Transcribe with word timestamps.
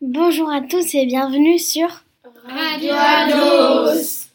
Bonjour 0.00 0.50
à 0.50 0.60
tous 0.60 0.94
et 0.96 1.06
bienvenue 1.06 1.56
sur 1.56 1.86
Radio 2.46 2.90
Ados. 2.92 4.28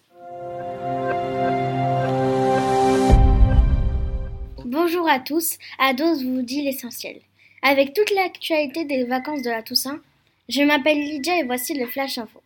Bonjour 4.65 5.07
à 5.09 5.19
tous, 5.19 5.57
Ados 5.77 6.23
vous 6.23 6.41
dit 6.43 6.61
l'essentiel. 6.61 7.19
Avec 7.61 7.93
toute 7.93 8.09
l'actualité 8.11 8.85
des 8.85 9.03
vacances 9.03 9.41
de 9.41 9.49
la 9.49 9.61
Toussaint, 9.61 9.99
je 10.47 10.61
m'appelle 10.61 10.97
Lydia 10.97 11.39
et 11.39 11.43
voici 11.43 11.77
le 11.77 11.87
Flash 11.87 12.17
Info. 12.17 12.41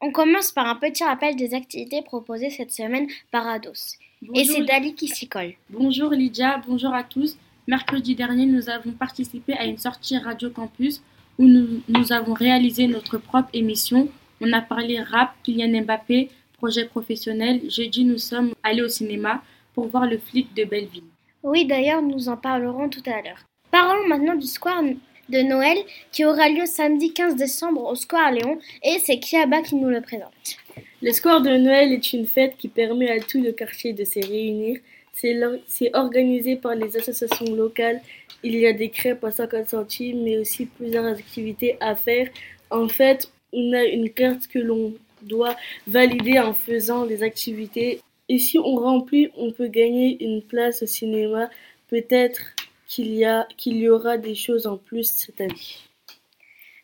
On 0.00 0.12
commence 0.12 0.52
par 0.52 0.66
un 0.68 0.76
petit 0.76 1.02
rappel 1.02 1.34
des 1.34 1.54
activités 1.54 2.02
proposées 2.02 2.50
cette 2.50 2.72
semaine 2.72 3.08
par 3.32 3.46
Ados. 3.48 3.98
Et 4.34 4.44
c'est 4.44 4.64
Dali 4.64 4.94
qui 4.94 5.08
s'y 5.08 5.28
colle. 5.28 5.54
Bonjour 5.68 6.10
Lydia, 6.10 6.62
bonjour 6.66 6.94
à 6.94 7.02
tous. 7.02 7.36
Mercredi 7.66 8.14
dernier, 8.14 8.46
nous 8.46 8.70
avons 8.70 8.92
participé 8.92 9.54
à 9.54 9.64
une 9.64 9.78
sortie 9.78 10.16
Radio 10.16 10.48
Campus 10.48 11.02
où 11.38 11.44
nous, 11.44 11.80
nous 11.88 12.12
avons 12.12 12.34
réalisé 12.34 12.86
notre 12.86 13.18
propre 13.18 13.48
émission. 13.52 14.08
On 14.40 14.52
a 14.52 14.60
parlé 14.60 15.00
rap, 15.00 15.34
Kylian 15.42 15.82
Mbappé, 15.82 16.30
projet 16.58 16.86
professionnel. 16.86 17.62
Jeudi, 17.68 18.04
nous 18.04 18.18
sommes 18.18 18.52
allés 18.62 18.82
au 18.82 18.88
cinéma 18.88 19.42
pour 19.74 19.88
voir 19.88 20.06
le 20.06 20.18
flic 20.18 20.54
de 20.54 20.64
Belleville. 20.64 21.04
Oui, 21.42 21.64
d'ailleurs, 21.64 22.02
nous 22.02 22.28
en 22.28 22.36
parlerons 22.36 22.88
tout 22.88 23.02
à 23.06 23.20
l'heure. 23.22 23.44
Parlons 23.70 24.06
maintenant 24.06 24.34
du 24.34 24.46
square 24.46 24.82
de 25.28 25.38
Noël 25.38 25.78
qui 26.12 26.24
aura 26.24 26.48
lieu 26.48 26.66
samedi 26.66 27.12
15 27.12 27.36
décembre 27.36 27.84
au 27.84 27.94
Square 27.94 28.32
Léon 28.32 28.58
et 28.82 28.98
c'est 28.98 29.18
Kiaba 29.18 29.62
qui 29.62 29.76
nous 29.76 29.88
le 29.88 30.00
présente. 30.00 30.56
Le 31.00 31.12
Square 31.12 31.40
de 31.40 31.50
Noël 31.56 31.92
est 31.92 32.12
une 32.12 32.26
fête 32.26 32.56
qui 32.56 32.68
permet 32.68 33.10
à 33.10 33.20
tout 33.20 33.40
le 33.40 33.52
quartier 33.52 33.92
de 33.92 34.04
se 34.04 34.20
réunir. 34.20 34.78
C'est 35.12 35.94
organisé 35.94 36.56
par 36.56 36.74
les 36.74 36.96
associations 36.96 37.54
locales. 37.54 38.00
Il 38.42 38.56
y 38.56 38.66
a 38.66 38.72
des 38.72 38.90
crêpes 38.90 39.22
à 39.24 39.30
50 39.30 39.68
centimes, 39.68 40.22
mais 40.24 40.38
aussi 40.38 40.66
plusieurs 40.66 41.04
activités 41.06 41.76
à 41.80 41.94
faire. 41.94 42.28
En 42.70 42.88
fait, 42.88 43.30
on 43.52 43.72
a 43.72 43.84
une 43.84 44.10
carte 44.10 44.48
que 44.48 44.58
l'on 44.58 44.94
doit 45.22 45.56
valider 45.86 46.38
en 46.38 46.54
faisant 46.54 47.06
des 47.06 47.22
activités. 47.22 48.00
Et 48.28 48.38
si 48.38 48.58
on 48.58 48.76
remplit, 48.76 49.30
on 49.36 49.52
peut 49.52 49.68
gagner 49.68 50.22
une 50.24 50.42
place 50.42 50.82
au 50.82 50.86
cinéma. 50.86 51.50
Peut-être 51.88 52.40
qu'il 52.86 53.14
y, 53.14 53.26
qu'il 53.56 53.76
y 53.76 53.88
aura 53.88 54.18
des 54.18 54.34
choses 54.34 54.66
en 54.66 54.76
plus 54.76 55.04
cette 55.04 55.40
année. 55.40 55.76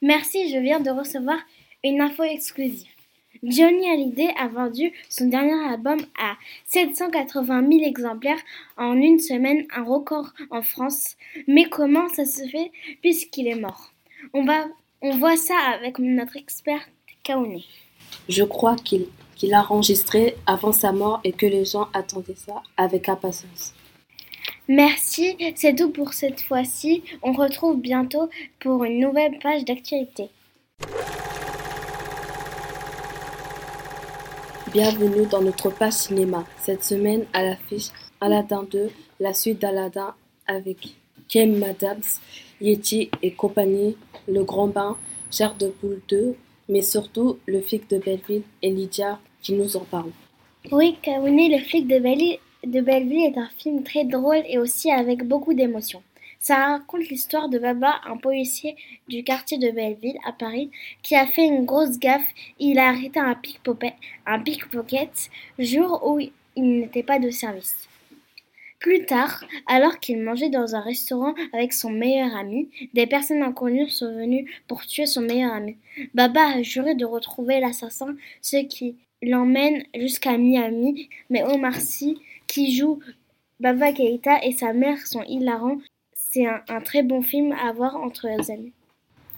Merci, 0.01 0.53
je 0.53 0.59
viens 0.59 0.81
de 0.81 0.91
recevoir 0.91 1.39
une 1.83 2.01
info 2.01 2.23
exclusive. 2.23 2.98
Johnny 3.43 3.89
Hallyday 3.89 4.35
a 4.39 4.49
vendu 4.49 4.93
son 5.09 5.27
dernier 5.27 5.55
album 5.71 5.99
à 6.19 6.37
780 6.67 7.69
000 7.69 7.85
exemplaires 7.85 8.41
en 8.77 8.95
une 8.95 9.19
semaine, 9.19 9.65
un 9.75 9.85
record 9.85 10.33
en 10.51 10.63
France. 10.63 11.17
Mais 11.47 11.65
comment 11.65 12.09
ça 12.09 12.25
se 12.25 12.47
fait 12.49 12.73
puisqu'il 13.01 13.47
est 13.47 13.61
mort? 13.61 13.93
On, 14.35 14.45
va, 14.45 14.67
on 15.03 15.17
voit 15.17 15.37
ça 15.37 15.57
avec 15.75 15.99
notre 15.99 16.37
expert 16.37 16.81
Kaoné. 17.23 17.65
Je 18.29 18.43
crois 18.45 18.77
qu'il 18.77 19.07
qu'il 19.39 19.55
a 19.55 19.65
enregistré 19.71 20.35
avant 20.47 20.73
sa 20.73 20.93
mort 20.93 21.21
et 21.25 21.33
que 21.33 21.47
les 21.47 21.65
gens 21.65 21.89
attendaient 21.95 22.35
ça 22.35 22.63
avec 22.77 23.09
impatience. 23.09 23.73
Merci, 24.67 25.37
c'est 25.55 25.75
tout 25.75 25.91
pour 25.91 26.13
cette 26.13 26.43
fois-ci. 26.43 27.03
On 27.23 27.33
retrouve 27.33 27.81
bientôt 27.81 28.29
pour 28.59 28.85
une 28.85 29.01
nouvelle 29.01 29.39
page 29.39 29.65
d'actualité. 29.65 30.29
Bienvenue 34.73 35.25
dans 35.27 35.41
notre 35.41 35.71
page 35.71 35.95
cinéma. 35.95 36.45
Cette 36.59 36.85
semaine, 36.85 37.25
à 37.33 37.43
l'affiche 37.43 37.87
Aladdin 38.21 38.67
2, 38.71 38.91
la 39.19 39.33
suite 39.33 39.63
d'Aladdin 39.63 40.15
avec 40.47 40.95
Ken 41.27 41.59
Madams, 41.59 42.03
Yeti 42.61 43.09
et 43.23 43.31
compagnie, 43.31 43.97
Le 44.27 44.45
Grand 44.45 44.67
Bain, 44.67 44.99
Cher 45.31 45.55
de 45.55 45.69
Poule 45.69 46.03
2, 46.09 46.35
mais 46.69 46.83
surtout 46.83 47.39
Le 47.47 47.63
flic 47.63 47.89
de 47.89 47.97
Belleville 47.99 48.43
et 48.63 48.71
Lydia 48.71 49.19
qui 49.41 49.55
nous 49.55 49.77
en 49.77 49.85
parlent. 49.85 50.13
Oui, 50.71 50.97
Kaouni, 51.01 51.49
Le 51.49 51.65
flic 51.65 51.87
de 51.89 51.99
Belleville, 51.99 52.39
de 52.67 52.81
Belleville 52.83 53.33
est 53.33 53.39
un 53.39 53.49
film 53.57 53.83
très 53.85 54.05
drôle 54.05 54.43
et 54.47 54.59
aussi 54.59 54.91
avec 54.91 55.27
beaucoup 55.27 55.55
d'émotions. 55.55 56.03
Ça 56.41 56.67
raconte 56.67 57.09
l'histoire 57.09 57.49
de 57.49 57.59
Baba, 57.59 58.01
un 58.07 58.17
policier 58.17 58.77
du 59.09 59.25
quartier 59.25 59.59
de 59.59 59.71
Belleville 59.71 60.19
à 60.25 60.33
Paris, 60.33 60.71
qui 61.03 61.17
a 61.17 61.27
fait 61.27 61.45
une 61.45 61.65
grosse 61.65 61.99
gaffe. 61.99 62.29
Il 62.59 62.79
a 62.79 62.89
arrêté 62.89 63.19
un 63.19 63.35
pickpocket, 63.35 63.95
un 64.27 64.39
pickpocket 64.39 65.31
jour 65.59 66.01
où 66.07 66.21
il 66.21 66.33
n'était 66.81 67.03
pas 67.03 67.19
de 67.19 67.31
service. 67.31 67.89
Plus 68.79 69.05
tard, 69.07 69.45
alors 69.67 69.99
qu'il 69.99 70.23
mangeait 70.23 70.51
dans 70.51 70.77
un 70.77 70.81
restaurant 70.81 71.35
avec 71.53 71.73
son 71.73 71.91
meilleur 71.91 72.37
ami, 72.37 72.69
des 72.95 73.09
personnes 73.09 73.43
inconnues 73.43 73.91
sont 73.91 74.15
venues 74.15 74.49
pour 74.69 74.87
tuer 74.87 75.07
son 75.07 75.23
meilleur 75.23 75.53
ami. 75.53 75.77
Baba 76.15 76.47
a 76.47 76.63
juré 76.63 76.95
de 76.95 77.05
retrouver 77.05 77.59
l'assassin, 77.59 78.15
ce 78.41 78.59
qui 78.59 78.95
l'emmène 79.21 79.83
jusqu'à 79.97 80.39
Miami, 80.39 81.09
mais 81.29 81.43
Omar 81.43 81.75
Sy, 81.75 82.19
qui 82.47 82.77
joue 82.77 83.01
Baba 83.59 83.93
Keïta 83.93 84.45
et 84.45 84.53
sa 84.53 84.73
mère 84.73 85.05
sont 85.05 85.25
hilarants. 85.25 85.79
C'est 86.31 86.45
un, 86.45 86.61
un 86.69 86.83
très 86.83 87.03
bon 87.03 87.23
film 87.23 87.53
à 87.53 87.73
voir 87.73 87.97
entre 87.97 88.27
les 88.29 88.51
amis. 88.51 88.73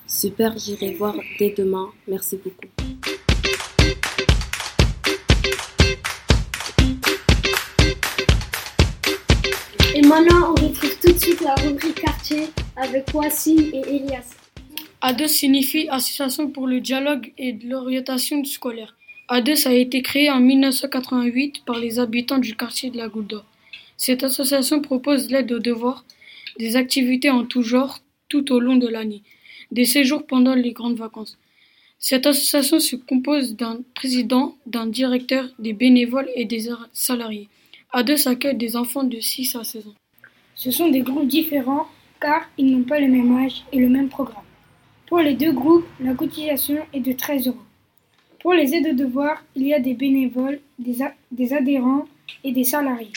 Super, 0.09 0.59
j'irai 0.59 0.95
voir 0.95 1.15
dès 1.39 1.55
demain. 1.57 1.89
Merci 2.09 2.37
beaucoup. 2.37 2.67
Et 9.95 10.03
maintenant, 10.03 10.51
on 10.51 10.55
retrouve 10.55 10.99
tout 11.01 11.13
de 11.13 11.19
suite 11.19 11.41
la 11.43 11.55
rubrique 11.55 12.01
quartier 12.01 12.49
avec 12.75 13.15
Wassim 13.15 13.71
et 13.73 13.83
Elias. 13.87 14.35
ADES 15.01 15.29
signifie 15.29 15.89
Association 15.91 16.51
pour 16.51 16.67
le 16.67 16.81
dialogue 16.81 17.33
et 17.39 17.53
l'orientation 17.53 18.45
scolaire. 18.45 18.97
ADES 19.29 19.67
a 19.67 19.75
été 19.75 20.03
créée 20.03 20.29
en 20.29 20.41
1988 20.41 21.65
par 21.65 21.79
les 21.79 22.01
habitants 22.01 22.39
du 22.39 22.57
quartier 22.57 22.91
de 22.91 22.97
la 22.97 23.07
Goulda. 23.07 23.45
Cette 23.97 24.25
association 24.25 24.81
propose 24.81 25.31
l'aide 25.31 25.53
aux 25.53 25.61
devoirs, 25.61 26.05
des 26.61 26.77
activités 26.77 27.31
en 27.31 27.45
tout 27.47 27.63
genre 27.63 28.01
tout 28.29 28.53
au 28.53 28.61
long 28.61 28.77
de 28.77 28.87
l'année, 28.87 29.23
des 29.73 29.87
séjours 29.87 30.27
pendant 30.27 30.55
les 30.55 30.73
grandes 30.73 30.99
vacances. 30.99 31.39
Cette 31.99 32.27
association 32.27 32.79
se 32.81 32.97
compose 32.97 33.57
d'un 33.57 33.81
président, 33.95 34.57
d'un 34.67 34.87
directeur, 34.87 35.49
des 35.59 35.73
bénévoles 35.73 36.29
et 36.35 36.45
des 36.45 36.69
salariés. 36.93 37.49
ADES 37.93 38.27
accueille 38.27 38.57
des 38.57 38.77
enfants 38.77 39.05
de 39.05 39.21
6 39.21 39.57
à 39.57 39.65
16 39.65 39.87
ans. 39.89 39.95
Ce 40.55 40.71
sont 40.71 40.91
des 40.91 41.01
groupes 41.01 41.27
différents 41.27 41.87
car 42.21 42.43
ils 42.59 42.71
n'ont 42.71 42.85
pas 42.85 43.01
le 43.01 43.09
même 43.09 43.35
âge 43.39 43.65
et 43.73 43.79
le 43.79 43.89
même 43.89 44.11
programme. 44.11 44.45
Pour 45.07 45.21
les 45.21 45.35
deux 45.35 45.53
groupes, 45.53 45.87
la 45.99 46.13
cotisation 46.15 46.81
est 46.93 47.01
de 47.01 47.13
13 47.13 47.49
euros. 47.49 47.67
Pour 48.41 48.53
les 48.53 48.75
aides 48.75 48.91
de 48.93 49.05
devoirs, 49.05 49.43
il 49.57 49.67
y 49.67 49.75
a 49.75 49.81
des 49.81 49.95
bénévoles, 49.95 50.61
des, 50.79 50.99
des 51.33 51.53
adhérents 51.55 52.07
et 52.45 52.53
des 52.53 52.65
salariés 52.65 53.13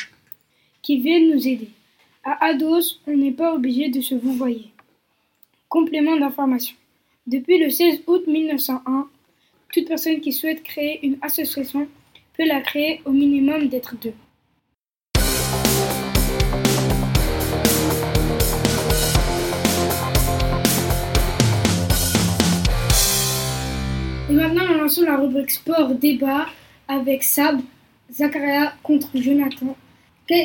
qui 0.82 1.00
viennent 1.00 1.32
nous 1.34 1.46
aider. 1.48 1.70
À 2.26 2.46
Ados, 2.46 3.02
on 3.06 3.18
n'est 3.18 3.34
pas 3.34 3.54
obligé 3.54 3.90
de 3.90 4.00
se 4.00 4.16
vouvoyer. 4.16 4.72
Complément 5.68 6.16
d'information. 6.16 6.78
Depuis 7.28 7.58
le 7.58 7.70
16 7.70 8.04
août 8.08 8.24
1901, 8.28 9.10
toute 9.74 9.90
personne 9.90 10.22
qui 10.22 10.32
souhaite 10.32 10.64
créer 10.64 11.06
une 11.06 11.18
association 11.22 11.86
peut 12.38 12.48
la 12.48 12.62
créer 12.62 13.02
au 13.04 13.12
minimum 13.12 13.68
d'être 13.68 13.96
deux. 14.00 14.14
Et 24.30 24.34
maintenant, 24.34 24.66
nous 24.66 24.78
lançons 24.80 25.04
la 25.04 25.18
rubrique 25.18 25.52
sport 25.52 25.94
débat 25.94 26.46
avec 26.88 27.22
Sab, 27.22 27.60
Zakaria 28.10 28.74
contre 28.82 29.10
Jonathan. 29.16 29.76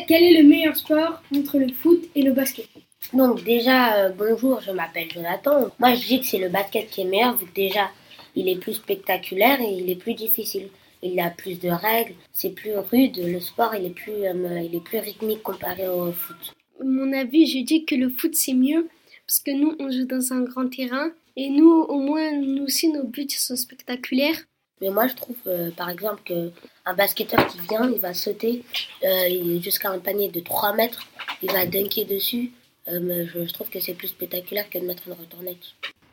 Quel, 0.06 0.22
est 0.22 0.42
le 0.42 0.46
meilleur 0.46 0.76
sport 0.76 1.22
entre 1.34 1.58
le 1.58 1.72
foot 1.72 2.04
et 2.14 2.20
le 2.20 2.32
basket 2.32 2.68
Donc 3.14 3.42
déjà, 3.42 3.94
euh, 3.94 4.10
bonjour, 4.10 4.60
je 4.60 4.70
m'appelle 4.70 5.10
Jonathan. 5.10 5.68
Moi, 5.78 5.94
je 5.94 6.06
dis 6.06 6.20
que 6.20 6.26
c'est 6.26 6.38
le 6.38 6.50
basket 6.50 6.90
qui 6.90 7.00
est 7.00 7.04
meilleur, 7.04 7.38
vu 7.38 7.46
que 7.46 7.54
déjà, 7.54 7.88
il 8.36 8.50
est 8.50 8.60
plus 8.60 8.74
spectaculaire 8.74 9.58
et 9.62 9.72
il 9.72 9.88
est 9.88 9.96
plus 9.96 10.12
difficile. 10.12 10.68
Il 11.02 11.18
a 11.20 11.30
plus 11.30 11.58
de 11.58 11.70
règles, 11.70 12.12
c'est 12.34 12.50
plus 12.50 12.76
rude. 12.76 13.16
Le 13.16 13.40
sport, 13.40 13.74
il 13.76 13.86
est 13.86 13.94
plus, 13.94 14.26
euh, 14.26 14.60
il 14.62 14.74
est 14.74 14.84
plus 14.84 14.98
rythmique 14.98 15.42
comparé 15.42 15.88
au 15.88 16.12
foot. 16.12 16.54
mon 16.84 17.10
avis, 17.14 17.46
je 17.46 17.60
dis 17.64 17.86
que 17.86 17.94
le 17.94 18.10
foot 18.10 18.34
c'est 18.34 18.52
mieux 18.52 18.88
parce 19.26 19.38
que 19.40 19.52
nous 19.52 19.74
on 19.78 19.90
joue 19.90 20.04
dans 20.04 20.32
un 20.34 20.42
grand 20.42 20.68
terrain 20.68 21.10
et 21.36 21.48
nous 21.48 21.70
au 21.70 21.98
moins 21.98 22.32
nous 22.32 22.64
aussi 22.64 22.88
nos 22.88 23.04
buts 23.04 23.26
sont 23.30 23.56
spectaculaires. 23.56 24.42
Mais 24.80 24.90
moi, 24.90 25.08
je 25.08 25.14
trouve, 25.14 25.36
euh, 25.46 25.70
par 25.72 25.90
exemple, 25.90 26.22
que 26.24 26.52
un 26.84 26.94
basketteur 26.94 27.46
qui 27.48 27.58
vient, 27.60 27.90
il 27.90 27.98
va 27.98 28.14
sauter 28.14 28.64
euh, 29.04 29.60
jusqu'à 29.60 29.90
un 29.90 29.98
panier 29.98 30.28
de 30.28 30.40
3 30.40 30.74
mètres, 30.74 31.06
il 31.42 31.50
va 31.50 31.66
dunker 31.66 32.04
dessus. 32.04 32.52
Euh, 32.88 33.26
je, 33.26 33.52
trouve 33.52 33.68
que 33.68 33.80
c'est 33.80 33.94
plus 33.94 34.08
spectaculaire 34.08 34.70
que 34.70 34.78
de 34.78 34.84
mettre 34.84 35.06
une 35.06 35.14
retournette. 35.14 35.58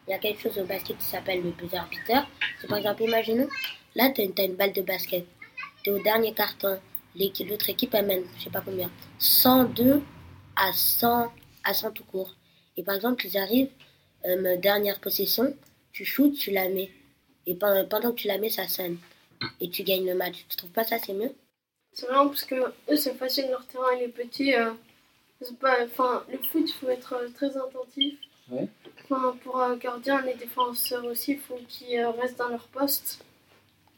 Il 0.08 0.12
y 0.12 0.14
a 0.14 0.18
quelque 0.18 0.42
chose 0.42 0.58
au 0.58 0.66
basket 0.66 0.98
qui 0.98 1.06
s'appelle 1.06 1.42
le 1.42 1.52
buzzer 1.52 1.82
beater. 1.90 2.28
C'est 2.60 2.68
par 2.68 2.78
exemple, 2.78 3.04
imaginons, 3.04 3.48
là, 3.96 4.10
tu 4.10 4.22
as, 4.22 4.44
une 4.44 4.56
balle 4.56 4.74
de 4.74 4.82
basket. 4.82 5.26
Tu 5.84 5.90
es 5.90 5.94
au 5.94 6.02
dernier 6.02 6.34
carton. 6.34 6.80
L'autre 7.18 7.70
équipe, 7.70 7.94
elle 7.94 8.08
mène, 8.08 8.24
je 8.38 8.44
sais 8.44 8.50
pas 8.50 8.60
combien, 8.60 8.92
102 9.20 10.02
à 10.58 10.74
100, 10.74 11.32
à 11.64 11.74
100 11.74 11.92
tout 11.92 12.04
court. 12.04 12.36
Et 12.76 12.84
par 12.84 12.94
exemple, 12.94 13.26
ils 13.26 13.38
arrivent, 13.38 13.70
dernière 14.62 15.00
possession, 15.00 15.56
tu 15.94 16.04
shootes, 16.04 16.34
tu 16.34 16.52
la 16.52 16.68
mets. 16.68 16.92
Et 17.48 17.56
pendant, 17.56 17.86
pendant 17.86 18.12
que 18.12 18.16
tu 18.22 18.28
la 18.28 18.38
mets, 18.38 18.50
ça 18.50 18.68
sonne. 18.68 18.98
Et 19.62 19.70
tu 19.70 19.84
gagnes 19.84 20.06
le 20.06 20.16
match. 20.16 20.46
Tu 20.50 20.56
trouves 20.58 20.72
pas 20.72 20.84
ça, 20.84 20.98
c'est 20.98 21.14
mieux? 21.14 21.32
C'est 21.94 22.08
vraiment 22.08 22.28
parce 22.28 22.44
que 22.44 22.56
eux, 22.56 22.96
c'est 22.96 23.14
facile, 23.16 23.48
leur 23.50 23.66
terrain, 23.68 23.94
il 23.98 24.04
est 24.04 24.08
petit. 24.10 24.54
euh, 24.54 24.72
enfin, 25.42 26.24
le 26.32 26.38
foot, 26.50 26.64
il 26.68 26.74
faut 26.74 26.90
être 26.90 27.14
euh, 27.14 27.28
très 27.34 27.56
attentif. 27.58 28.16
Ouais. 28.50 28.68
Enfin, 29.04 29.36
pour 29.44 29.60
un 29.62 29.76
gardien, 29.78 30.22
les 30.22 30.34
défenseurs 30.36 31.06
aussi, 31.06 31.34
il 31.34 31.40
faut 31.40 31.60
qu'ils 31.68 32.00
euh, 32.00 32.10
restent 32.12 32.38
dans 32.38 32.50
leur 32.50 32.68
poste 32.68 33.24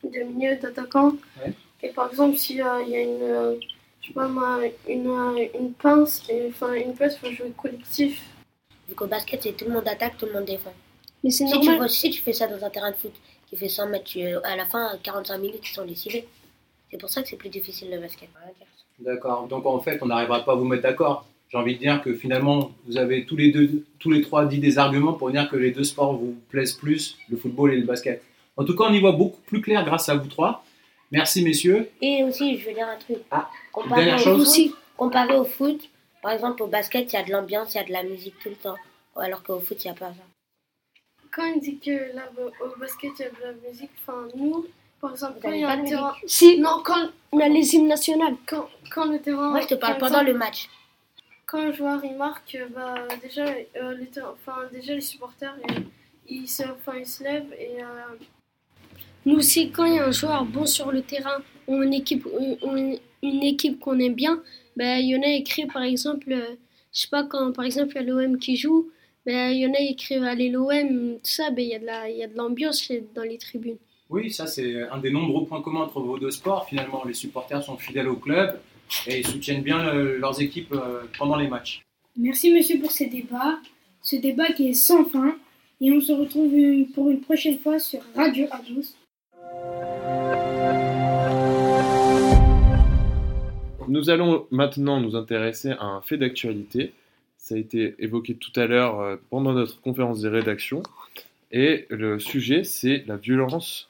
de 0.04 0.20
milieu, 0.24 0.56
d'attaquant. 0.58 1.14
Ouais. 1.44 1.54
Et 1.84 1.90
par 1.90 2.10
exemple, 2.10 2.38
s'il 2.38 2.58
y 2.58 2.62
a 2.62 2.80
une, 2.82 3.22
euh, 3.22 3.56
je 4.02 4.08
sais 4.08 4.14
pas 4.14 4.28
moi, 4.28 4.60
une, 4.88 5.08
euh, 5.10 5.48
une 5.60 5.74
pince, 5.74 6.24
et, 6.30 6.48
enfin, 6.50 6.74
une 6.74 6.94
pince, 6.96 7.16
il 7.24 7.30
faut 7.30 7.36
jouer 7.36 7.52
collectif. 7.58 8.22
Vu 8.88 8.96
qu'au 8.96 9.08
basket, 9.08 9.44
c'est 9.44 9.54
tout 9.54 9.66
le 9.66 9.72
monde 9.72 9.88
attaque, 9.88 10.18
tout 10.18 10.26
le 10.26 10.34
monde 10.34 10.46
défend. 10.46 10.74
Mais 11.24 11.32
c'est 11.32 11.46
Si 11.46 11.52
tu, 11.52 11.58
normal. 11.58 11.78
vois- 11.78 11.88
si 11.90 12.10
tu 12.10 12.22
fais 12.22 12.34
ça 12.34 12.48
dans 12.48 12.64
un 12.64 12.70
terrain 12.70 12.92
de 12.92 12.96
foot 12.96 13.14
qui 13.50 13.56
fait 13.58 13.70
100 13.70 13.88
mètres, 13.88 14.06
tu- 14.06 14.22
à 14.44 14.56
la 14.56 14.66
fin, 14.66 14.92
45 15.04 15.38
minutes, 15.38 15.62
ils 15.70 15.74
sont 15.74 15.86
décidés. 15.86 16.28
C'est 16.92 16.98
pour 16.98 17.10
ça 17.10 17.22
que 17.22 17.30
c'est 17.30 17.36
plus 17.38 17.50
difficile 17.50 17.90
le 17.92 18.00
basket. 18.00 18.30
D'accord. 19.00 19.48
Donc 19.48 19.66
en 19.66 19.80
fait, 19.80 20.00
on 20.02 20.08
n'arrivera 20.08 20.44
pas 20.44 20.54
à 20.54 20.56
vous 20.56 20.66
mettre 20.66 20.84
d'accord. 20.84 21.26
J'ai 21.50 21.58
envie 21.58 21.76
de 21.76 21.80
dire 21.80 22.02
que 22.02 22.14
finalement, 22.14 22.72
vous 22.86 22.98
avez 22.98 23.26
tous 23.26 23.38
les 23.38 23.52
deux, 23.52 23.86
tous 24.00 24.12
les 24.12 24.22
trois 24.22 24.46
dit 24.46 24.60
des 24.60 24.78
arguments 24.78 25.14
pour 25.14 25.32
dire 25.32 25.50
que 25.50 25.56
les 25.56 25.72
deux 25.72 25.84
sports 25.84 26.14
vous 26.18 26.36
plaisent 26.50 26.74
plus, 26.74 27.18
le 27.30 27.38
football 27.38 27.74
et 27.74 27.78
le 27.78 27.86
basket. 27.86 28.22
En 28.58 28.66
tout 28.66 28.76
cas, 28.76 28.86
on 28.90 28.94
y 28.94 29.00
voit 29.00 29.12
beaucoup 29.14 29.40
plus 29.42 29.62
clair 29.62 29.86
grâce 29.86 30.10
à 30.10 30.16
vous 30.16 30.28
trois. 30.28 30.64
Merci 31.12 31.42
messieurs. 31.44 31.90
Et 32.02 32.24
aussi, 32.26 32.58
je 32.58 32.68
veux 32.68 32.74
dire 32.74 32.88
un 32.88 32.98
truc. 32.98 33.20
Ah, 33.32 33.50
comparé, 33.72 34.04
dernière 34.06 34.20
chose. 34.20 34.54
foot, 34.54 34.76
comparé 34.98 35.38
au 35.38 35.46
foot, 35.46 35.90
par 36.22 36.32
exemple, 36.34 36.64
au 36.64 36.68
basket, 36.68 37.14
il 37.14 37.16
y 37.16 37.20
a 37.20 37.24
de 37.24 37.32
l'ambiance, 37.32 37.76
il 37.76 37.78
y 37.78 37.80
a 37.80 37.84
de 37.86 37.94
la 37.94 38.04
musique 38.04 38.36
tout 38.44 38.50
le 38.50 38.56
temps. 38.56 38.76
Alors 39.16 39.42
qu'au 39.44 39.60
foot, 39.60 39.82
il 39.86 39.88
n'y 39.88 39.92
a 39.92 39.94
pas 39.94 40.08
ça. 40.10 40.24
Quand 41.38 41.54
on 41.56 41.60
dit 41.60 41.78
que 41.78 42.16
là, 42.16 42.24
au 42.66 42.80
basket, 42.80 43.12
il 43.20 43.22
y 43.22 43.26
a 43.26 43.30
de 43.30 43.36
la 43.44 43.70
musique, 43.70 43.92
enfin, 44.02 44.28
nous, 44.36 44.66
par 45.00 45.12
exemple, 45.12 45.38
quand 45.42 45.52
il 45.52 45.62
y 45.62 45.64
a 45.64 45.70
un 45.70 45.84
terrain. 45.84 46.14
Si, 46.26 46.60
Non, 46.60 46.82
quand, 46.84 47.10
on 47.32 47.40
a 47.40 47.48
les 47.48 47.76
hymnes 47.76 47.88
nationales. 47.88 48.36
quand, 48.48 48.68
quand 48.92 49.06
le 49.06 49.20
terrain. 49.20 49.52
Moi, 49.52 49.62
je 49.62 49.68
te 49.68 49.76
parle 49.76 50.00
par 50.00 50.10
pendant 50.10 50.22
exemple, 50.22 50.32
le 50.34 50.38
match. 50.40 50.68
Quand 51.46 51.60
un 51.60 51.72
joueur 51.72 52.04
il 52.04 52.16
marque, 52.18 52.58
bah, 52.76 52.96
déjà, 53.22 53.46
euh, 53.46 53.94
les, 54.00 54.10
enfin, 54.36 54.58
déjà 54.74 54.96
les 54.96 55.02
supporters 55.02 55.56
ils, 56.28 56.48
se, 56.48 56.64
enfin, 56.64 56.94
ils 57.00 57.06
se 57.06 57.24
lèvent 57.24 57.54
et. 57.58 57.82
euh, 57.84 58.16
Nous 59.26 59.38
aussi, 59.38 59.72
quand 59.72 59.86
il 59.86 59.96
y 59.96 60.00
a 60.00 60.08
un 60.08 60.12
joueur 60.12 60.44
bon 60.44 60.66
sur 60.66 60.92
le 60.92 61.02
terrain 61.04 61.40
ou 61.68 61.84
une 61.84 61.94
équipe, 61.94 62.28
une 62.64 63.44
équipe 63.44 63.80
qu'on 63.80 64.00
aime 64.00 64.16
bien, 64.16 64.42
ben, 64.76 64.98
il 65.00 65.10
y 65.10 65.16
en 65.16 65.22
a 65.22 65.28
écrit 65.42 65.68
par 65.68 65.84
exemple, 65.84 66.32
euh, 66.32 66.56
je 66.94 67.02
sais 67.02 67.08
pas, 67.10 67.24
quand 67.24 67.52
par 67.54 67.64
exemple 67.66 67.94
il 67.96 68.02
y 68.08 68.10
a 68.10 68.14
l'OM 68.14 68.38
qui 68.40 68.58
joue, 68.58 68.90
ben, 69.28 69.52
il 69.52 69.60
y 69.60 69.68
en 69.68 69.74
a 69.74 69.80
écrivent 69.82 70.24
allez 70.24 70.50
l'OM, 70.50 71.16
tout 71.16 71.20
ça, 71.24 71.52
ben, 71.52 71.62
il 71.62 72.18
y 72.18 72.24
a 72.24 72.28
de 72.28 72.38
l'ambiance 72.38 72.90
dans 73.14 73.24
les 73.24 73.38
tribunes. 73.38 73.76
Oui, 74.10 74.32
ça 74.32 74.48
c'est 74.48 74.84
un 74.84 75.00
des 75.00 75.12
nombreux 75.12 75.46
points 75.46 75.62
communs 75.62 75.82
entre 75.82 76.00
vos 76.00 76.18
deux 76.18 76.32
sports. 76.32 76.66
Finalement, 76.70 77.04
les 77.06 77.14
supporters 77.14 77.62
sont 77.62 77.78
fidèles 77.78 78.08
au 78.08 78.16
club 78.16 78.58
et 79.06 79.20
ils 79.20 79.28
soutiennent 79.28 79.64
bien 79.64 79.86
euh, 79.90 80.18
leurs 80.18 80.42
équipes 80.42 80.72
euh, 80.72 81.02
pendant 81.20 81.36
les 81.36 81.50
matchs. 81.50 81.82
Merci 82.16 82.54
monsieur 82.54 82.80
pour 82.80 82.90
ce 82.90 83.04
débat, 83.04 83.60
ce 84.02 84.16
débat 84.16 84.48
qui 84.54 84.70
est 84.70 84.74
sans 84.74 85.04
fin. 85.04 85.36
Et 85.82 85.92
on 85.92 86.00
se 86.00 86.14
retrouve 86.14 86.54
pour 86.94 87.10
une 87.10 87.20
prochaine 87.20 87.60
fois 87.60 87.80
sur 87.80 88.00
Radio 88.16 88.48
Ados. 88.50 88.96
Nous 93.90 94.10
allons 94.10 94.48
maintenant 94.52 95.02
nous 95.02 95.18
intéresser 95.18 95.72
à 95.72 95.84
un 95.84 96.02
fait 96.02 96.18
d'actualité. 96.18 96.94
Ça 97.48 97.56
a 97.56 97.60
été 97.60 97.96
évoqué 98.00 98.36
tout 98.36 98.52
à 98.60 98.68
l'heure 98.68 99.00
euh, 99.00 99.16
pendant 99.30 99.54
notre 99.54 99.80
conférence 99.80 100.20
des 100.20 100.28
rédactions. 100.28 100.84
Et 101.50 101.86
le 101.90 102.20
sujet, 102.20 102.66
c'est 102.66 103.06
la 103.08 103.16
violence 103.16 103.90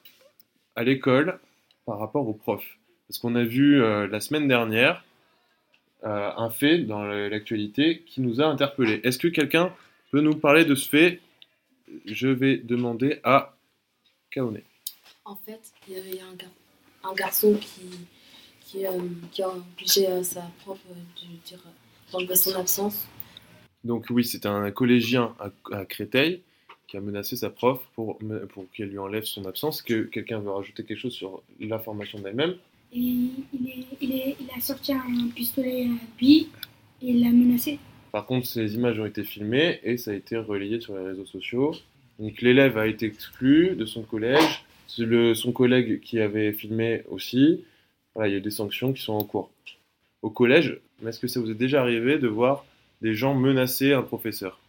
à 0.75 0.83
l'école 0.83 1.39
par 1.83 1.97
rapport 1.97 2.27
aux 2.29 2.35
profs. 2.35 2.77
Parce 3.07 3.17
qu'on 3.17 3.33
a 3.33 3.43
vu 3.43 3.81
euh, 3.81 4.05
la 4.05 4.19
semaine 4.19 4.47
dernière 4.47 5.03
euh, 6.03 6.29
un 6.37 6.51
fait 6.51 6.77
dans 6.77 7.01
l'actualité 7.03 8.03
qui 8.05 8.21
nous 8.21 8.41
a 8.41 8.45
interpellés. 8.45 9.01
Est-ce 9.03 9.17
que 9.17 9.27
quelqu'un 9.27 9.73
peut 10.11 10.21
nous 10.21 10.35
parler 10.35 10.63
de 10.63 10.75
ce 10.75 10.87
fait? 10.87 11.19
Je 12.05 12.27
vais 12.27 12.57
demander 12.57 13.19
à 13.23 13.55
Kaone. 14.29 14.61
En 15.25 15.35
fait, 15.35 15.61
il 15.87 15.95
y 15.95 15.97
a, 15.97 15.99
il 16.01 16.15
y 16.15 16.19
a 16.19 16.25
un, 16.25 17.09
un 17.09 17.13
garçon 17.15 17.55
qui, 17.55 18.05
qui, 18.61 18.85
a 18.85 18.93
obligé 18.93 20.23
sa 20.23 20.43
prof 20.61 20.77
de 20.87 21.47
dire 21.47 21.63
d'enlever 22.11 22.35
son 22.35 22.53
absence. 22.53 23.07
Donc 23.83 24.07
oui, 24.09 24.25
c'est 24.25 24.45
un 24.45 24.69
collégien 24.71 25.35
à, 25.39 25.51
à 25.75 25.85
Créteil 25.85 26.41
qui 26.87 26.97
a 26.97 27.01
menacé 27.01 27.35
sa 27.35 27.49
prof 27.49 27.81
pour, 27.95 28.17
pour 28.49 28.65
qu'elle 28.71 28.89
lui 28.89 28.97
enlève 28.97 29.23
son 29.23 29.45
absence. 29.45 29.81
Que 29.81 30.03
quelqu'un 30.03 30.39
veut 30.39 30.51
rajouter 30.51 30.83
quelque 30.83 30.99
chose 30.99 31.13
sur 31.13 31.43
la 31.59 31.79
formation 31.79 32.19
d'elle-même 32.19 32.55
Et 32.93 32.97
il, 32.99 33.31
est, 33.67 33.85
il, 34.01 34.15
est, 34.15 34.35
il 34.39 34.47
a 34.55 34.61
sorti 34.61 34.93
un 34.93 35.27
pistolet 35.35 35.85
à 35.85 36.17
billes 36.17 36.47
et 37.01 37.09
il 37.09 37.21
l'a 37.21 37.31
menacé. 37.31 37.79
Par 38.11 38.25
contre, 38.25 38.47
ces 38.47 38.73
images 38.75 38.99
ont 38.99 39.05
été 39.05 39.23
filmées 39.23 39.79
et 39.83 39.97
ça 39.97 40.11
a 40.11 40.13
été 40.13 40.37
relayé 40.37 40.79
sur 40.79 40.97
les 40.97 41.05
réseaux 41.05 41.25
sociaux. 41.25 41.75
Donc 42.19 42.41
l'élève 42.41 42.77
a 42.77 42.87
été 42.87 43.05
exclu 43.05 43.75
de 43.75 43.85
son 43.85 44.01
collège, 44.01 44.63
C'est 44.87 45.03
le, 45.03 45.35
son 45.35 45.51
collègue 45.51 45.99
qui 45.99 46.19
avait 46.19 46.53
filmé 46.53 47.03
aussi. 47.09 47.63
Voilà, 48.15 48.29
il 48.29 48.33
y 48.33 48.37
a 48.37 48.39
des 48.39 48.49
sanctions 48.49 48.93
qui 48.93 49.03
sont 49.03 49.13
en 49.13 49.23
cours. 49.23 49.51
Au 50.23 50.29
collège, 50.29 50.79
mais 51.01 51.09
est-ce 51.09 51.19
que 51.19 51.27
ça 51.27 51.39
vous 51.39 51.51
est 51.51 51.55
déjà 51.55 51.81
arrivé 51.81 52.17
de 52.17 52.27
voir 52.27 52.65
des 53.01 53.13
gens 53.15 53.33
menacer 53.35 53.93
un 53.93 54.01
professeur 54.01 54.59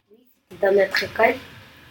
Dans 0.60 0.74
notre 0.74 1.02
école, 1.04 1.34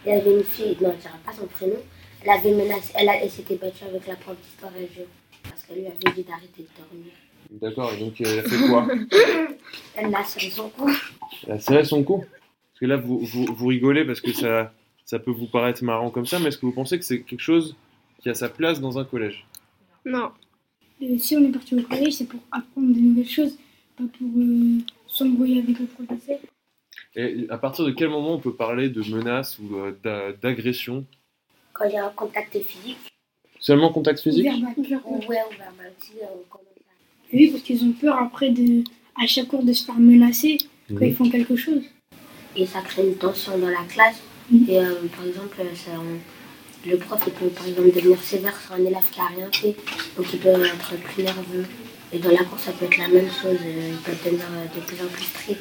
il 0.06 0.10
y 0.10 0.14
avait 0.14 0.36
une 0.38 0.44
fille, 0.44 0.76
non, 0.80 0.94
je 1.00 1.08
ne 1.08 1.24
pas 1.24 1.32
son 1.32 1.46
prénom, 1.46 1.76
elle 2.22 2.30
avait 2.30 2.52
menacé, 2.52 2.92
elle, 2.96 3.08
a- 3.08 3.22
elle 3.22 3.30
s'était 3.30 3.56
battue 3.56 3.84
avec 3.84 4.06
la 4.06 4.16
prof 4.16 4.36
d'histoire 4.40 4.72
et 4.76 4.88
géo. 4.94 5.06
Parce 5.42 5.62
qu'elle 5.64 5.78
lui 5.78 5.86
avait 5.86 6.14
dit 6.14 6.22
d'arrêter 6.24 6.62
de 6.62 6.68
dormir. 6.76 7.12
D'accord, 7.50 7.92
et 7.94 7.98
donc 7.98 8.20
elle 8.20 8.40
a 8.40 8.42
fait 8.42 8.68
quoi? 8.68 8.86
Elle 9.96 10.10
l'a 10.10 10.24
serré 10.24 10.50
son 10.50 10.68
cou. 10.70 10.90
Elle 11.46 11.52
a 11.52 11.60
serré 11.60 11.84
son 11.84 12.02
cou? 12.02 12.18
Parce 12.18 12.80
que 12.80 12.86
là, 12.86 12.96
vous, 12.96 13.20
vous, 13.20 13.44
vous 13.46 13.66
rigolez 13.66 14.04
parce 14.04 14.20
que 14.20 14.32
ça, 14.32 14.72
ça 15.04 15.18
peut 15.18 15.30
vous 15.30 15.46
paraître 15.46 15.82
marrant 15.84 16.10
comme 16.10 16.26
ça, 16.26 16.38
mais 16.38 16.46
est-ce 16.48 16.58
que 16.58 16.66
vous 16.66 16.72
pensez 16.72 16.98
que 16.98 17.04
c'est 17.04 17.20
quelque 17.22 17.40
chose 17.40 17.74
qui 18.20 18.28
a 18.28 18.34
sa 18.34 18.48
place 18.48 18.80
dans 18.80 18.98
un 18.98 19.04
collège? 19.04 19.46
Non. 20.04 20.30
Euh, 21.02 21.16
si 21.18 21.36
on 21.36 21.44
est 21.44 21.52
parti 21.52 21.74
au 21.74 21.82
collège, 21.82 22.14
c'est 22.14 22.26
pour 22.28 22.40
apprendre 22.52 22.94
de 22.94 23.00
nouvelles 23.00 23.28
choses, 23.28 23.56
pas 23.96 24.04
pour 24.18 24.28
euh, 24.36 24.78
s'embrouiller 25.18 25.62
avec 25.62 25.78
le 25.78 25.86
professeur. 25.86 26.38
Et 27.16 27.46
à 27.50 27.58
partir 27.58 27.84
de 27.84 27.90
quel 27.92 28.08
moment 28.08 28.34
on 28.34 28.38
peut 28.38 28.54
parler 28.54 28.88
de 28.88 29.02
menaces 29.14 29.58
ou 29.58 29.76
euh, 29.76 29.98
d'a- 30.02 30.32
d'agression? 30.32 31.04
Quand 31.72 31.84
il 31.86 31.92
y 31.92 31.96
a 31.96 32.06
un 32.06 32.10
contact 32.10 32.56
physique, 32.62 32.98
Seulement 33.60 33.92
contact 33.92 34.20
physique? 34.20 34.44
Verbal. 34.44 34.74
ouais, 35.28 35.36
euh, 35.38 36.26
on 36.52 36.58
Oui, 37.32 37.48
parce 37.50 37.62
qu'ils 37.64 37.82
ont 37.84 37.92
peur 37.92 38.16
après 38.18 38.50
de, 38.50 38.84
à 39.20 39.26
chaque 39.26 39.48
cours 39.48 39.64
de 39.64 39.72
se 39.72 39.84
faire 39.84 39.98
menacer 39.98 40.58
quand 40.88 40.94
Mhm. 41.00 41.02
ils 41.10 41.14
font 41.14 41.28
quelque 41.30 41.56
chose. 41.56 41.82
et 42.56 42.66
ça 42.66 42.80
crée 42.80 43.06
une 43.06 43.16
tension 43.16 43.56
dans 43.58 43.68
la 43.68 43.84
classe. 43.88 44.20
Mhm. 44.50 44.64
Et 44.68 44.78
euh, 44.78 44.94
par 45.16 45.24
exemple, 45.26 45.56
ça, 45.74 45.90
on- 45.98 46.88
le 46.88 46.96
prof 46.96 47.20
il 47.26 47.32
peut 47.32 47.48
par 47.48 47.66
exemple 47.66 47.90
devenir 47.94 48.20
sévère 48.22 48.58
sur 48.60 48.72
un 48.74 48.78
élève 48.84 49.08
qui 49.12 49.20
a 49.20 49.26
rien 49.26 49.48
fait, 49.52 49.74
donc 50.16 50.26
il 50.32 50.38
peut 50.38 50.48
être 50.48 50.94
plus 51.02 51.22
nerveux. 51.24 51.66
Et 52.12 52.18
dans 52.18 52.30
la 52.30 52.38
cour, 52.44 52.58
ça 52.58 52.72
peut 52.72 52.86
être 52.86 52.96
la 52.98 53.08
même 53.08 53.28
chose, 53.30 53.58
euh, 53.64 53.90
ils 53.90 53.96
peuvent 54.04 54.24
devenir 54.24 54.46
euh, 54.52 54.64
de 54.78 54.84
plus 54.86 54.96
en 55.02 55.08
plus 55.08 55.24
stricts, 55.24 55.60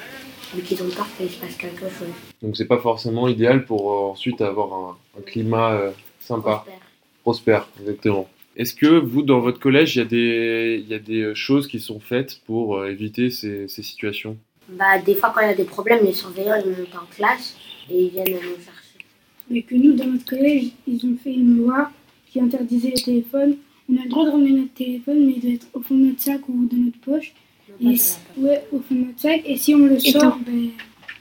vu 0.56 0.62
qu'ils 0.62 0.82
ont 0.82 0.89
peur 0.89 1.08
qu'il 1.18 1.30
se 1.30 1.38
passe 1.39 1.56
quelque 1.56 1.82
chose. 1.89 2.08
Donc 2.42 2.56
c'est 2.56 2.66
pas 2.66 2.77
forcément 2.77 3.27
idéal 3.27 3.66
pour 3.66 3.92
euh, 3.92 4.12
ensuite 4.12 4.39
avoir 4.42 4.74
un, 4.74 4.98
un 5.20 5.22
climat 5.24 5.74
euh, 5.74 5.92
sympa, 6.22 6.63
Prospère. 6.66 6.80
prospère, 7.24 7.70
exactement. 7.82 8.30
Est-ce 8.56 8.74
que 8.74 8.88
vous, 8.88 9.22
dans 9.24 9.39
votre 9.39 9.60
collège, 9.60 9.96
il 9.96 10.00
y, 10.00 10.01
a 10.01 10.06
des- 10.06 10.82
il 10.84 10.88
y 10.89 10.94
a 10.96 11.00
des 11.00 11.36
choses 11.36 11.68
qui 11.68 11.80
sont 11.80 12.00
faites 12.00 12.39
pour 12.46 12.77
euh, 12.77 12.89
éviter 12.89 13.30
ces, 13.30 13.68
ces 13.68 13.84
situations? 13.84 14.38
Bah, 14.70 15.00
des 15.00 15.16
fois, 15.16 15.32
quand 15.36 15.42
il 15.42 15.48
y 15.48 15.51
a 15.51 15.56
des 15.56 15.63
problèmes, 15.66 16.04
les 16.06 16.13
surveillants 16.13 16.56
ils 16.63 16.72
montent 16.72 16.96
en 16.96 17.06
classe 17.16 17.56
et 17.89 18.04
ils 18.04 18.10
viennent 18.10 18.34
nous 18.34 18.63
chercher. 18.63 19.06
Mais 19.50 19.62
que 19.62 19.75
nous, 19.75 19.94
dans 19.94 20.06
notre 20.06 20.25
collège, 20.25 20.70
ils 20.88 21.06
ont 21.06 21.16
fait 21.24 21.34
une 21.34 21.58
loi 21.58 21.92
qui 22.32 22.39
interdisait 22.42 22.94
les 22.96 23.01
téléphones. 23.01 23.58
On 23.89 23.98
a 23.98 24.03
le 24.03 24.10
droit 24.10 24.25
de 24.25 24.32
ramener 24.32 24.51
notre 24.51 24.74
téléphone, 24.74 25.25
mais 25.25 25.34
il 25.38 25.41
doit 25.41 25.51
être 25.51 25.67
au 25.74 25.82
fond 25.82 25.96
de 25.96 26.06
notre 26.08 26.20
sac 26.22 26.41
ou 26.50 26.65
dans 26.65 26.77
notre 26.77 27.00
poche. 27.00 27.34
Et 27.82 27.96
si- 27.96 28.17
ouais, 28.38 28.63
au 28.72 28.79
fond 28.79 28.96
de 28.96 29.00
notre 29.06 29.20
sac. 29.20 29.41
Et 29.46 29.58
si 29.58 29.74
on 29.75 29.79
le 29.79 29.96
Et 29.96 30.12
sort, 30.12 30.38
ben, 30.46 30.70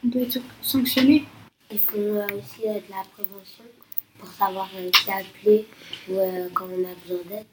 on 0.04 0.08
peut 0.08 0.18
être 0.20 0.38
sanctionné. 0.62 1.25
Ils 1.73 1.78
font 1.78 1.96
euh, 1.99 2.25
aussi 2.37 2.66
euh, 2.68 2.75
de 2.75 2.90
la 2.90 3.02
prévention 3.12 3.64
pour 4.18 4.28
savoir 4.28 4.68
euh, 4.76 4.90
qui 4.90 5.11
appeler 5.11 5.64
ou 6.08 6.14
euh, 6.14 6.49
quand 6.54 6.66
on 6.66 6.82
a 6.85 6.94
besoin 7.02 7.23
d'aide. 7.28 7.46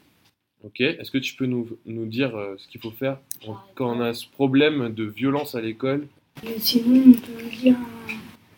Ok, 0.64 0.80
est-ce 0.80 1.10
que 1.10 1.18
tu 1.18 1.34
peux 1.34 1.46
nous, 1.46 1.68
nous 1.84 2.06
dire 2.06 2.34
euh, 2.36 2.54
ce 2.58 2.66
qu'il 2.68 2.80
faut 2.80 2.90
faire 2.92 3.18
en- 3.46 3.56
quand 3.74 3.96
on 3.96 4.00
a 4.00 4.14
ce 4.14 4.26
problème 4.26 4.92
de 4.94 5.04
violence 5.04 5.54
à 5.54 5.60
l'école? 5.60 6.06
Sinon, 6.58 7.02
on 7.08 7.12
peut 7.12 7.56
dire 7.60 7.76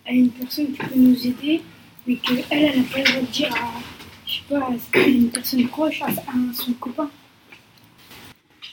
à, 0.07 0.11
à 0.11 0.13
une 0.13 0.31
personne 0.31 0.67
qui 0.73 0.79
peut 0.79 0.95
nous 0.95 1.27
aider, 1.27 1.63
mais 2.07 2.17
qu'elle, 2.17 2.45
elle 2.51 2.79
n'a 2.83 2.85
pas 2.91 2.99
le 2.99 3.05
droit 3.05 3.21
de 3.23 3.27
dire 3.33 3.55
à, 3.55 3.73
pas, 4.49 4.69
à 4.95 5.07
une 5.07 5.31
personne 5.31 5.67
proche, 5.69 6.03
à, 6.03 6.09
son 6.55 6.73
copain? 6.75 7.11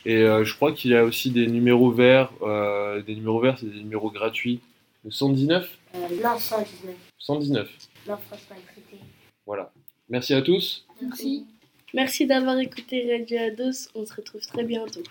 Et 0.06 0.18
euh, 0.18 0.44
je 0.44 0.54
crois 0.56 0.74
qu'il 0.74 0.92
y 0.92 0.96
a 0.96 1.04
aussi 1.04 1.32
des 1.32 1.48
numéros 1.48 1.92
verts. 1.92 2.32
euh, 2.42 3.02
des 3.02 3.16
numéros 3.16 3.40
verts, 3.40 3.58
c'est 3.60 3.68
des 3.72 3.80
numéros 3.80 4.12
gratuits. 4.12 4.60
Le 5.06 5.12
119 5.12 5.70
Euh, 5.96 6.00
non, 6.24 6.38
119. 6.38 6.96
119. 7.20 7.70
Non, 8.08 8.18
France 8.18 8.42
maltraitée. 8.50 8.98
Voilà. 9.46 9.72
Merci 10.10 10.34
à 10.34 10.42
tous. 10.42 10.86
Merci. 11.02 11.46
Merci 11.94 12.26
d'avoir 12.26 12.58
écouté 12.60 13.08
Radio 13.16 13.38
Ados. 13.40 13.90
On 13.96 14.06
se 14.06 14.14
retrouve 14.14 14.42
très 14.42 14.64
bientôt. 14.64 15.04